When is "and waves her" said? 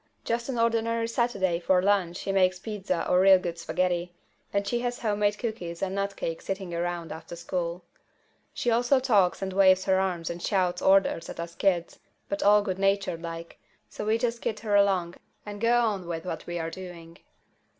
9.43-9.99